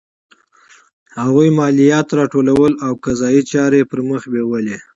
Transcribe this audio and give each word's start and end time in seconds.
هغوی 1.21 1.49
مالیات 1.59 2.07
راټولول 2.19 2.73
او 2.85 2.91
قضایي 3.05 3.41
چارې 3.51 3.77
یې 3.81 3.87
پرمخ 3.91 4.21
بیولې. 4.31 4.77